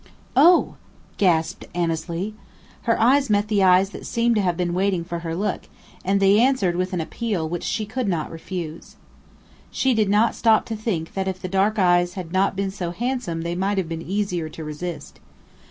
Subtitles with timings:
[0.35, 0.77] "Oh!"
[1.17, 2.33] gasped Annesley.
[2.85, 5.69] Her eyes met the eyes that seemed to have been waiting for her look,
[6.03, 8.95] and they answered with an appeal which she could not refuse.
[9.69, 12.89] She did not stop to think that if the dark eyes had not been so
[12.89, 15.19] handsome they might have been easier to resist.